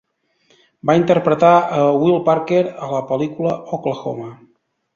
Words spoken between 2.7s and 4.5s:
a la pel·lícula Oklahoma!